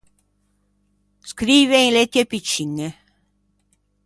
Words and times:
Scrive 1.31 1.75
in 1.85 1.93
lettie 1.93 2.29
picciñe. 2.31 2.87